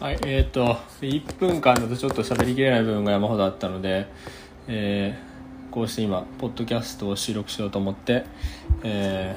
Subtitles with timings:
[0.00, 4.06] はい、えっ、と、1分間だとちょっと喋りきれない部分が山ほどあったので、
[4.66, 8.24] えーこうして今、ポッドキャストを収録しようと思って、
[8.82, 9.36] え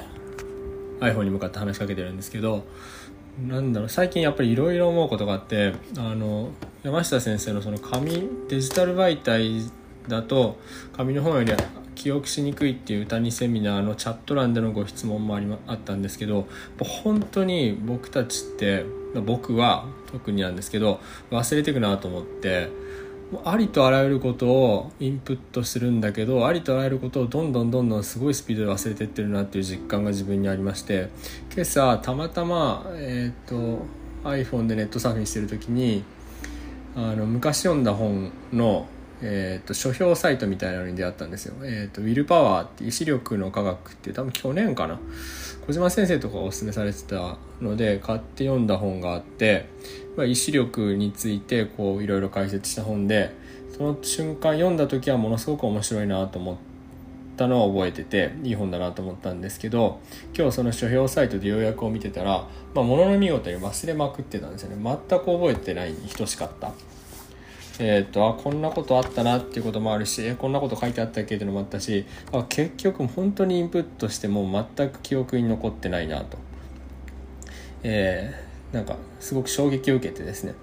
[0.98, 2.64] ー iPhone に向かって話しかけてるんですけど、
[3.46, 6.48] なんだろう、最近やっぱりいろいろ思うことがあって、あの、
[6.82, 9.70] 山下先生のその紙、デジタル媒体
[10.08, 10.56] だと、
[10.96, 11.52] 紙の本より
[11.94, 16.46] 記憶しにくいっていう歌にセミナーのチャット欄でのご質問もありまあったんですけど
[16.78, 22.68] 本当に僕たちって僕は特になんですけど忘れていくなと思って
[23.32, 31.08] もうありとあらゆることをインプットするんだけどありとあらゆることをどんどんどんどんすごいスピードで忘れていってるなっていう実感が自分にありまして
[31.52, 33.84] 今朝たまたま、えー、と
[34.24, 36.04] iPhone でネットサーフィンしてる時に
[36.96, 38.86] あの昔読んだ本の、
[39.26, 41.54] えー、と書評サイトみたいなのに出会ったんですよ。
[41.64, 45.00] えー、とウィルパワーって意志力の科学って多分去年かな
[45.66, 49.70] 小島先生とかがおすすめされてたので買って読んだ本があって、
[50.14, 53.32] まあ、意志力についてこういろいろ解説した本で
[53.74, 56.56] その瞬間読んだ時はものすごく面白いなと思っ
[57.38, 60.00] たのを覚えてていい本だなと思ったんですけど
[60.36, 66.72] 今日その書評サイトで要約を見てたら、まあ、ものの見事に忘れまくってたんですよね全く覚えてないに等しかった。
[67.78, 76.38] えー、とあこんなことあったなっていうこともあるしえこんなこと書いてあったっけっていうのもあったしあ結局本当にインプットしても全く記憶に残ってないなと、
[77.82, 78.44] えー
[78.74, 80.54] なんかすごく衝撃を受けてですね。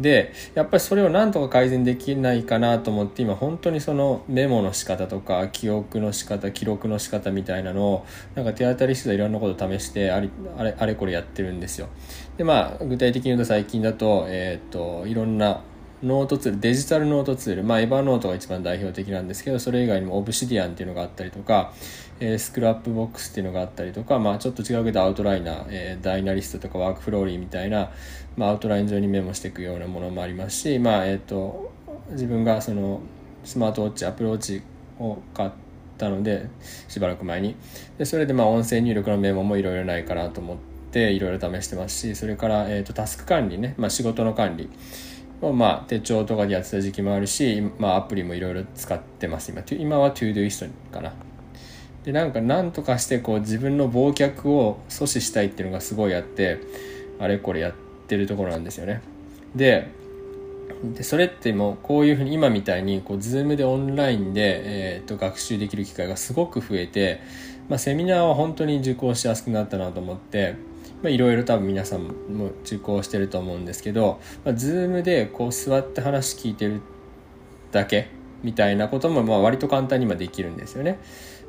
[0.00, 8.06] でやっぱりそれをなんとか改善できないかなと思って今本当にそのメモの仕方とか記憶の仕方記録の仕方みたいなのを
[8.36, 11.88] なんか手当たり次第いろんなことを試してありあれあれこれやってるんですよ。
[12.36, 15.62] でまあ具体的に言うと最近だと,、えー、といろんな
[16.02, 21.72] ノートツールデジタルノートツール、まあ、エヴァノートが一番代表的なんですけどそれ以外にもオブシディアンっていうのがあったりとか、
[22.20, 27.90] えー Scrapbox っていうのがあったりとか、まあ、ちょっと違うけどアウトライナー、えーダイナリストとか WorkFlowy みたいな、
[28.36, 31.72] まあ、アウトライン上にメモしていくようなものもありますし、まあえー、と
[32.10, 33.00] 自分がその
[33.44, 34.62] スマートウォッチ Apple Watch
[35.00, 35.50] を買っ
[35.96, 36.48] たので
[36.88, 37.56] しばらく前に。
[37.98, 40.56] でそれでまあ音声入力のメモもいろいろないかなと思っ
[40.92, 44.70] ていろいろ試してますしそれから、えー、とタスク管理ね、まあ、仕事の管理。
[45.40, 49.52] まあ手帳とかでやってた時期もあるし、まあ、アプリもいろいろ使ってます。
[49.52, 51.12] 今今は Todoist かな。
[52.04, 56.58] でなんかなんとかしてこう自分の忘却を阻止したいっていうのがすごいあって
[57.18, 57.74] あれこれやっ
[58.06, 59.02] てるところなんですよね。
[59.54, 59.88] で
[60.94, 64.62] でそれってもうこういうふうに今みたいにこう Zoom でオンラインで、
[64.96, 67.20] えー、と学習できる機会がすごく増えて、
[67.68, 70.54] まあ、セミナーは本当に受講しやすくなったなと思って
[71.02, 76.80] まあいろいろ多分皆さんも受講してると思うんですけど、まあ、Zoom でこう座って話聞いてる
[77.70, 78.08] だけ
[78.42, 80.98] みたいなこともまあ割と簡単に今できるんですよね。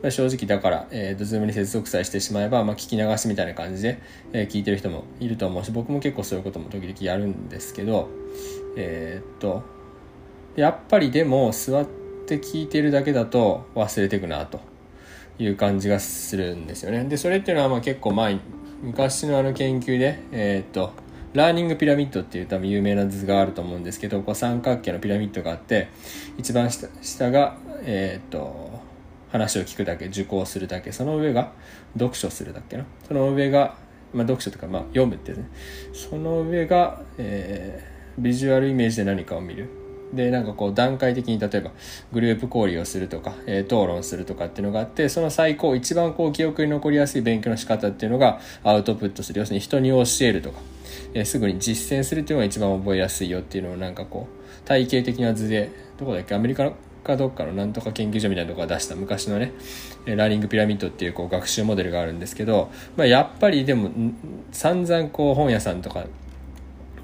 [0.02, 4.02] まあ、正直だから、えー、と Zoom に接続さえしてしまえば、まあ、聞き流しみたいな感じで、
[4.32, 8.08] えー聞いてる人もいると思うし僕も結構そういうことも時々やるんですけど
[8.78, 9.62] えーっと
[10.56, 11.86] やっぱりでも座っ
[12.26, 14.60] て聞いてるだけだと忘れていくなと
[15.38, 17.04] いう感じがするんですよね。
[17.06, 18.40] でそれっていうのはまあ結構前
[18.82, 20.94] 昔のあの研究でえーっと
[21.34, 25.90] ラーニングピラミッドっていう多分有名な図があると思うんですけどこう三角形のピラミッドがあって
[26.38, 28.80] 一番下下がえーっと
[29.32, 31.52] 話を聞くだけ受講するだけその上が
[31.94, 32.86] 読書するだけな？
[33.08, 33.76] その上が、
[34.14, 35.48] まあ、読書とか、まあ、読むってね。
[35.94, 39.70] その上が、えービジュアルイメージで何かを見る。
[40.14, 41.72] でなんかこう段階的に例えば
[42.12, 49.40] グループ交流をするとか、えー討論するとかっていうのがあってその最高一番こう記憶に残りやすい勉強の仕方っていうのがアウトプットする。
[49.40, 50.60] 要するに人に教えるとか、
[51.14, 56.36] えーすぐに実践するっていうのが一番覚えやすいよっていうのをなんかこう体系的な図でどこだっけ？
[56.36, 56.72] アメリカ
[57.04, 59.54] かどっかのなんとか研究所みたいなところが出した昔のね
[60.06, 63.90] ラーニングピラミッドっていうこう学習モデルがあるんですけど、まあ、やっぱりでも
[64.52, 66.06] 散々こう本屋さんとか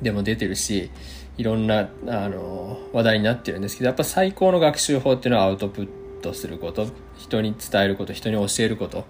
[0.02, 0.90] でも出てるし
[1.38, 5.90] いろんなあの話題になってるんですけどやっぱ最高の学習法っていうのはアウトプッ
[6.22, 9.06] トすること人に伝えること人に教えること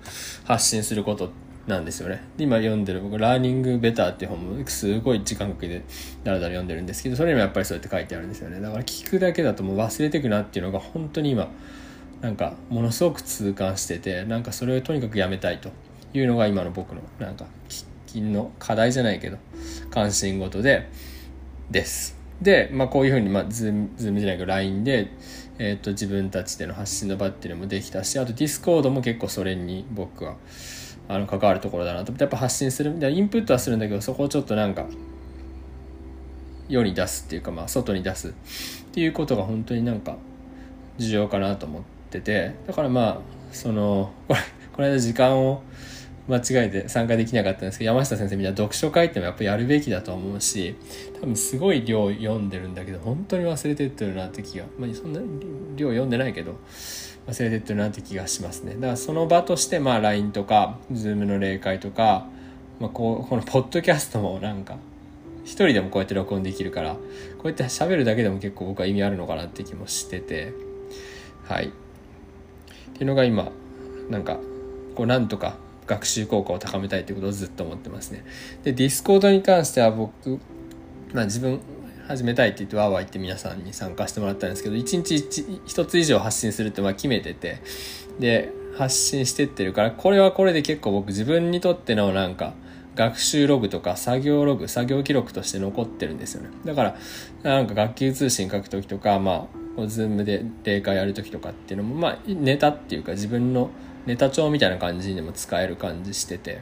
[0.46, 1.30] 発信すること
[1.68, 2.24] なんですよね。
[2.38, 5.82] で今読んでる僕「ラーニングベター」っていう本もすごい時間かけて
[6.24, 8.60] だらだら読んでるんですけどそれにもやっぱりそうやって書いてあるんですよね。
[8.60, 11.50] だから聞くだけだともう忘れてくなっていうのが本当に今
[12.22, 15.70] なんかものすごく痛感しててなんかそれをとにかくやめたいと
[16.14, 19.38] いうのが今の僕のなんか喫緊の課題じゃないけど
[19.96, 20.90] 関心事で
[21.72, 22.18] です。
[22.42, 25.08] で、まあ、こういうふうに、まあ、ズームズームじゃないけど LINE で、
[25.58, 30.36] えー、と自分たちでの発信の場っていうのもできたしあと Discord も結構それに僕は
[31.08, 32.12] あの関わるところだなと。
[32.12, 34.86] 思ってやっぱ発信するでインプットはするんだけどそこをちょっとなんか
[36.68, 38.32] 世に出すっていうか、まあ、外に出すっ
[38.92, 40.18] ていうことが本当になんか
[40.98, 42.54] 重要かなと思ってて。
[42.68, 43.20] だからまあ
[43.54, 44.40] そのこれ
[44.74, 45.64] この間時間を
[46.28, 50.76] 間違えて参加できなかったんですけど山下先生みたいな読書会ってのはやっぱやるべきだと思うし
[51.20, 55.20] 多分すごい量読んでるんだけど本当に忘れてってるなって気がまあそんな
[55.76, 56.58] 量読んでないけど
[57.28, 58.76] 忘れてってるなって気がしますね。
[58.76, 62.28] だからその場としてまあ LINE とか Zoom の例会とか、
[62.80, 64.78] まあ、こうこのポッドキャストもなんか
[65.44, 67.00] 一人でもこうやって録音できるからこ
[67.46, 70.54] うやって喋るだけでも結構僕は意味あるのかなって気もしてて
[71.46, 71.68] はい。
[71.68, 71.70] っ
[72.98, 73.52] ていうのが今
[74.10, 74.40] なんか
[74.96, 75.58] こうなんとか
[75.88, 78.24] 学習効果を高めたいということをずっと思ってますね。
[78.64, 80.40] で、ディスコードに関しては僕、
[81.14, 81.60] まあ自分
[82.08, 87.62] 始めたいって言ってわーわー言って皆さんに参加してもらったんですけど、1日 1, 1つ以上発信するってまあ決めてて、
[88.20, 92.54] で、発信してってるから、これはこれで結構僕自分にとってのなんか、
[92.96, 96.50] 学習ログとか作業ログ、作業記録として残ってるんですよね。
[96.64, 96.96] だから、
[97.44, 99.48] なんか学級通信書くときとか、ま
[99.78, 103.70] あ、ズームで例会やるときとかっていうのも、まあ、ネタっていうか自分の
[104.06, 106.62] ネタ帳みたいな感じにも使える感じしてて。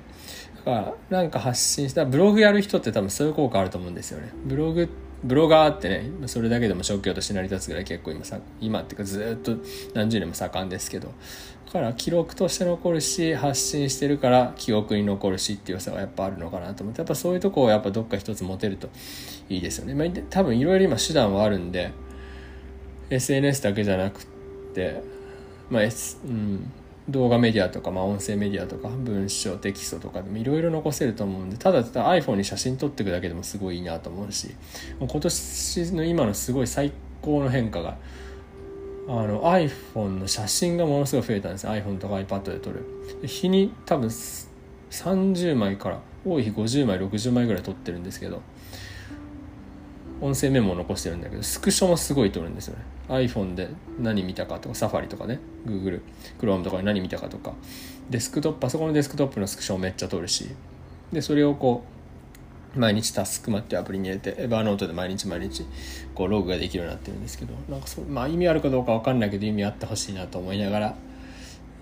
[0.66, 0.72] だか
[1.10, 4.30] らなんか発信したらブログやる人って多分そういう効果あると思うんですよね。
[4.46, 4.90] ブログ
[5.24, 9.58] ブロガーってねそれだけでも職業として成り立つぐらい結構今さ今っていうかずっと
[9.94, 11.14] 何十年も盛んですけど。
[11.66, 17.02] だから記録として残るし発信してるから記憶に残るしっていう良さがやっぱあるのかなと思って。
[17.02, 18.90] やっぱそういうとこをやっぱどっか一つ持てると
[19.50, 21.92] いいですよね、まあ、多分いろいろ今手段はあるんで
[23.10, 24.26] SNS だけじゃなく
[24.74, 25.02] て
[25.70, 26.72] まあ、S うん。
[27.10, 34.56] 動画メディアとか、まあ、音声メディアとか文章テキストとかでもいろいろ残せると思うんでただただ iPhone に写真撮っていくだけでもすごいいいなと思うし
[35.00, 37.98] 今年の今のすごい最高の変化が
[39.08, 42.86] あの iPhone の写真がものすごい増えたんです iPhone とか iPad で撮る。
[43.24, 48.42] 日に多分30枚から多い日50枚60枚ぐらい撮ってるんですけど
[50.24, 52.84] 音声メモを残してるんだけどスクショもすごい撮るんですよね。
[53.10, 53.68] iPhone で
[54.00, 55.40] 何見たかとかサファリとかね。
[55.66, 56.00] Google
[56.40, 57.54] Chrome とかで何見たかとか。
[58.10, 60.50] デスクトップパソコンのデスクトップのスクショめっちゃ撮るし。
[61.12, 61.84] でそれをこ
[62.76, 65.66] う毎日タスクマっていうアプリに入れてエバーノートで毎日毎日
[66.16, 70.96] こうログができるようになってるんですけどなんかそ、まあ、意味あるかどうか分かんないけど意味あってほしいなと思いながら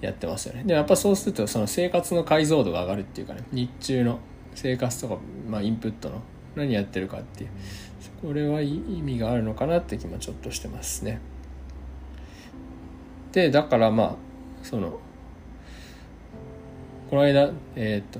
[0.01, 0.63] やってますよね。
[0.63, 4.19] でもやっぱそうするとその生活の解像度が上がるっていうかね日中の
[4.55, 5.17] 生活とか、
[5.47, 6.21] まあ、インプットの
[6.55, 7.49] 何やってるかっていう
[8.21, 11.19] これは意味があるのかなって気もちょっとしてますね。
[13.31, 14.15] でだからまあ
[14.63, 14.99] その
[17.09, 18.19] この間えっ、ー、と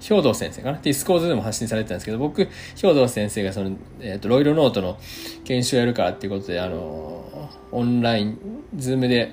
[0.00, 0.78] 兵藤先生かな？
[0.78, 4.98] ディスコードでも発信されてたんですけど僕兵藤先生がその、えーと、ロイロノートの
[5.44, 8.38] 研修やるからっていうことであのオンライン
[8.76, 9.32] ズームで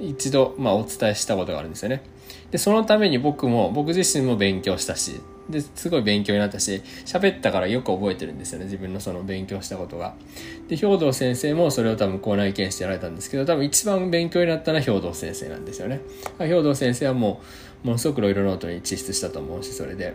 [0.00, 2.02] 一度、まあ、お伝えしたことがあるんですよね
[2.50, 5.20] でそのために僕も僕自身も勉強したし
[5.50, 10.14] ですごい勉強になったし喋ったからよく覚えてるんですよね自分のその勉強したことが。
[10.68, 16.00] で兵藤先生もそれを多分校内研修やられたんですけど多分一番勉強になったのは兵藤先生なんですよね。
[16.38, 17.40] 兵藤先生はも
[17.84, 20.14] うものすごくいろいろノートに窒出したと思うしそれで。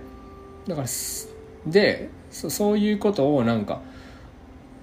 [0.68, 0.88] だから
[1.68, 3.82] でそういうことをなんか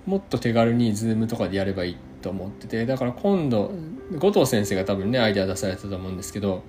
[0.06, 3.72] もっと手軽にズームとかでやればいいと思っててだから今度
[4.18, 6.62] 後藤先生が多分ねアイデア出されたと思うんですけど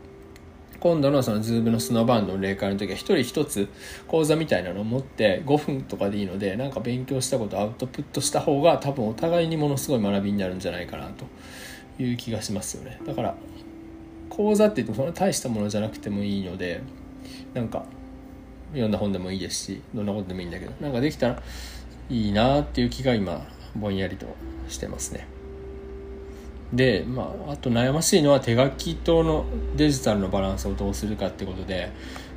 [0.83, 3.69] 今度のそのズームのスノーバンドの例会の時は一人一つ
[4.05, 11.23] 講座みたいなのを持って5分とかでいいのでなんか勉強したことアウトプットした方が多分お互いにものすごい学びになるんじゃないかなと
[12.03, 13.33] いう気がしますよねだから
[14.29, 16.81] 講座って言ってもそんな大したものじゃなくてもいいので
[17.53, 17.85] なんか
[18.71, 21.41] 読んだ本でもいいですしどんなことでもいいんだけどなんかできたら
[22.09, 24.25] いいなっていう気が今ぼんやりと
[24.67, 25.27] してますね。
[26.73, 29.45] で、まあ、あと悩ましいのは手書きとの
[29.77, 31.91] デジタルのバランスをどうするかってことで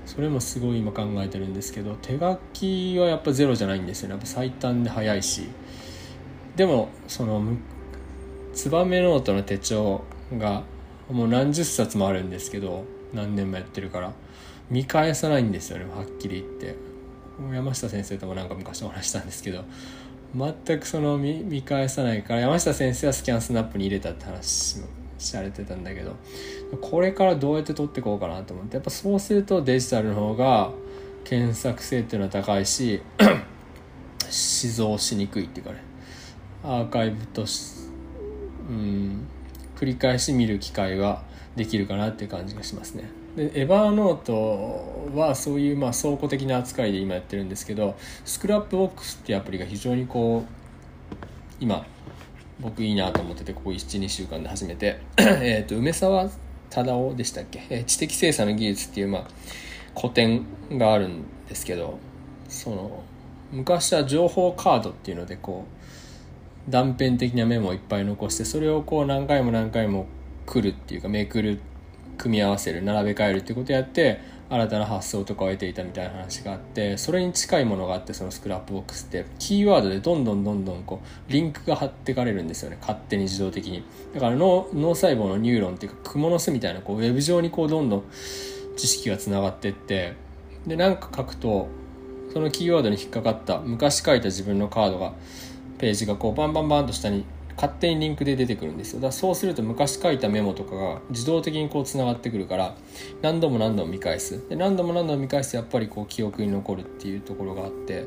[0.05, 4.13] それもすごい今考えてるんですけど手書きはやっぱゼロじゃないんですよね。
[4.13, 5.49] やっぱ最短で早いし。
[6.55, 7.43] でもその
[8.55, 10.05] ツバメノートの手帳
[10.39, 10.63] が
[11.11, 14.13] もう何十冊もあるんですけど何年もやってるから
[14.71, 16.77] 見返さないんですよねはっきり言って。
[17.53, 19.65] 山下先生ともなんか昔お話したんですけど
[20.35, 24.87] 全くその見見返さないから山下先生はスキャンスナップに入れたって話も
[25.19, 26.17] されてたんだけど
[26.81, 30.71] これからどうやって取っていこうかなと思ってやっぱそうするとデジタルの方が
[31.25, 33.03] 検索性っていうのは高いし
[34.29, 35.83] 死蔵しにくいっていうかね
[36.63, 37.89] アーカイブとし
[38.69, 39.27] うん
[39.77, 41.23] 繰り返し見る機会は
[41.55, 43.26] できるかなっていう感じがしますね。
[43.37, 51.15] でエヴァーノートはそういうまあ倉庫的な扱いで今やってるんですけどスクラップボックスっていうアプリが非常にこう
[51.61, 51.87] 今
[52.61, 54.99] 僕いいなと思っててここ12週間で始めて。
[55.19, 56.31] えと梅沢
[56.71, 59.27] 忠夫でしたっけ、え知的精査の技術っていうまあ
[59.99, 61.99] 古典があるんですけど
[62.49, 63.05] その
[63.53, 65.65] 昔は情報カードっていうのでこ
[66.69, 70.07] う断片的なメモをいっぱい残してそれをこう何回も何回も
[70.47, 71.76] 来るっていうかめくるって
[72.17, 82.79] 組み合わせる並べ替えるってことをやって新たな発想とかを得ていたみたいな話があってそれに近いものがあってそのスクラップボックスってキーワードでどんどんどんどんこうリンクが貼ってかれるんですよね。
[82.81, 83.83] 勝手に自動的に。
[84.15, 88.05] だから脳脳細胞のニューロンっていうか蜘蛛の巣みたいなこうウェブ上にこうどんどん
[88.77, 90.15] 知識がつながってって
[90.67, 91.69] で何か書くと
[92.33, 95.15] そのキーワードに引っかかった昔書いた自分のカードが
[95.79, 97.25] ページがこうバンバンバンと下に
[97.57, 98.99] 勝手にリンクで出てくるんですよ。
[98.99, 102.77] だからそうすると昔書いたメモとかが自動的にこうつながってくるから
[103.23, 104.47] 何度も何度も見返す。
[104.49, 108.07] で何度も何度も見返すとやっぱりこう記憶に残るっていうところがあって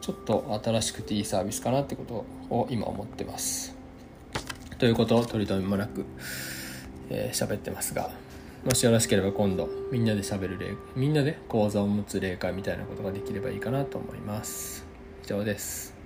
[0.00, 3.76] ちょっと新しくていいサービスかなってことを今思ってます。
[4.78, 6.04] ということを取り留めもなく喋、
[7.10, 8.10] えー、ってますが
[8.64, 14.84] もしよろしければ今度みんなで喋る例みんなで講座を持つ例会みたいなことができればいいかなと思います。
[15.24, 15.99] 以上です。